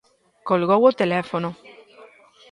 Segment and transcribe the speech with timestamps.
[0.47, 1.49] Colgou o teléfono.